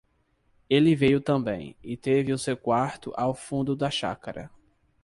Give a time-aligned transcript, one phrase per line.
[0.67, 4.49] ele veio também, e teve o seu quarto ao fundo da chácara.